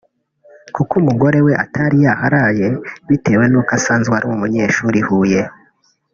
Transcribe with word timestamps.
kuko 0.75 0.93
umugore 1.01 1.37
we 1.45 1.53
atari 1.63 1.97
yaharaye 2.05 2.67
bitewe 3.07 3.43
n’uko 3.47 3.71
asanzwe 3.77 4.13
ari 4.17 4.25
umunyeshuri 4.33 4.97
i 5.01 5.05
Huye 5.07 5.41